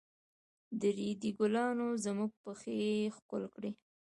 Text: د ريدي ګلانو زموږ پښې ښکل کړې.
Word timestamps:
د 0.79 0.81
ريدي 0.97 1.29
ګلانو 1.37 1.87
زموږ 2.05 2.31
پښې 2.43 2.75
ښکل 3.15 3.43
کړې. 3.55 3.71